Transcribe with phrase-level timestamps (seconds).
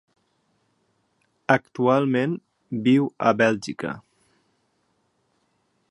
[1.55, 2.33] Actualment
[2.87, 3.93] viu a Bèlgica.